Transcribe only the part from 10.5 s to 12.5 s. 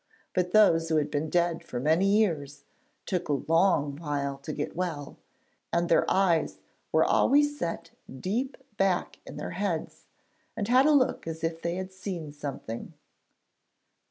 and had a look as if they had seen